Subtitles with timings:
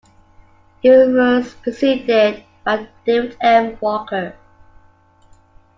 [0.81, 3.77] He was preceded by David M.
[3.81, 4.33] Walker.